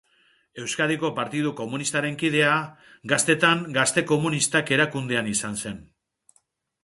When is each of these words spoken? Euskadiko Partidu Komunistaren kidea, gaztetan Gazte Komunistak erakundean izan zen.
Euskadiko 0.61 1.09
Partidu 1.17 1.51
Komunistaren 1.59 2.15
kidea, 2.23 2.55
gaztetan 3.13 3.61
Gazte 3.77 4.05
Komunistak 4.13 4.71
erakundean 4.79 5.29
izan 5.35 5.61
zen. 5.65 5.77